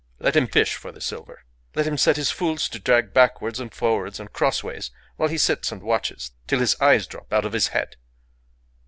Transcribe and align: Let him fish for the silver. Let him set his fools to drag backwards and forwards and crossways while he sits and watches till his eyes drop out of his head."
Let 0.17 0.35
him 0.35 0.47
fish 0.47 0.73
for 0.73 0.91
the 0.91 0.99
silver. 0.99 1.43
Let 1.75 1.85
him 1.85 1.95
set 1.95 2.15
his 2.15 2.31
fools 2.31 2.67
to 2.69 2.79
drag 2.79 3.13
backwards 3.13 3.59
and 3.59 3.71
forwards 3.71 4.19
and 4.19 4.33
crossways 4.33 4.89
while 5.15 5.29
he 5.29 5.37
sits 5.37 5.71
and 5.71 5.83
watches 5.83 6.31
till 6.47 6.57
his 6.59 6.75
eyes 6.81 7.05
drop 7.05 7.31
out 7.31 7.45
of 7.45 7.53
his 7.53 7.67
head." 7.67 7.97